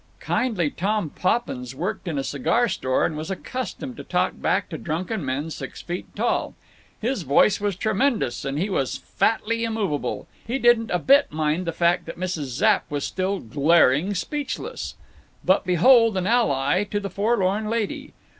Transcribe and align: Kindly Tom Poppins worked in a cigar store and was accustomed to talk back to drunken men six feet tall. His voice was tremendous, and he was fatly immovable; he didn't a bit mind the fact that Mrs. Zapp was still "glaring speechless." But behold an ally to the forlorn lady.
Kindly 0.19 0.71
Tom 0.71 1.11
Poppins 1.11 1.75
worked 1.75 2.07
in 2.07 2.17
a 2.17 2.23
cigar 2.23 2.67
store 2.67 3.05
and 3.05 3.15
was 3.15 3.29
accustomed 3.29 3.97
to 3.97 4.03
talk 4.03 4.33
back 4.41 4.67
to 4.69 4.79
drunken 4.79 5.23
men 5.23 5.51
six 5.51 5.83
feet 5.83 6.07
tall. 6.15 6.55
His 6.99 7.21
voice 7.21 7.61
was 7.61 7.75
tremendous, 7.75 8.43
and 8.43 8.57
he 8.57 8.67
was 8.67 8.97
fatly 8.97 9.63
immovable; 9.63 10.27
he 10.43 10.57
didn't 10.57 10.89
a 10.89 10.97
bit 10.97 11.31
mind 11.31 11.67
the 11.67 11.71
fact 11.71 12.07
that 12.07 12.17
Mrs. 12.17 12.45
Zapp 12.45 12.89
was 12.89 13.03
still 13.05 13.39
"glaring 13.41 14.15
speechless." 14.15 14.95
But 15.45 15.65
behold 15.65 16.17
an 16.17 16.25
ally 16.25 16.83
to 16.85 16.99
the 16.99 17.11
forlorn 17.11 17.69
lady. 17.69 18.13